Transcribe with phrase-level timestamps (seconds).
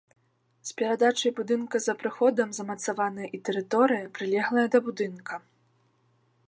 [0.69, 5.33] З перадачай будынка за прыходам замацаваная і тэрыторыя, прылеглая да будынка.